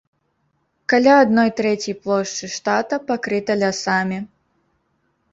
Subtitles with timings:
[0.93, 4.19] Каля адной трэці плошчы штата пакрыта лясамі.